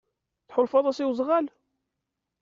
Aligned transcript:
Tḥulfaḍ-as 0.47 0.99
i 1.03 1.05
wezɣal? 1.07 1.45